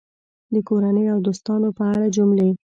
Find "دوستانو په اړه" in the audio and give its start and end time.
1.27-2.07